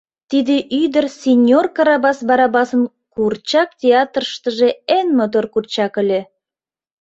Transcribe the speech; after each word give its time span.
Тиде 0.29 0.57
ӱдыр 0.81 1.05
синьор 1.19 1.65
Карабас 1.75 2.19
Барабасын 2.29 2.83
куурчак 3.13 3.69
театрыштыже 3.81 4.69
эн 4.97 5.07
мотор 5.19 5.45
курчак 5.53 5.93
ыле. 6.01 6.19